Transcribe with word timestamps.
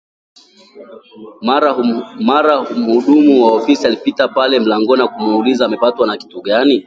Mara 2.25 2.61
mhudumu 2.63 3.45
wa 3.45 3.51
ofisi 3.51 3.87
alipita 3.87 4.27
pale 4.27 4.59
mlangoni 4.59 5.01
na 5.01 5.07
kumuuliza 5.07 5.65
amepatwa 5.65 6.07
na 6.07 6.17
kitu 6.17 6.41
gani 6.41 6.79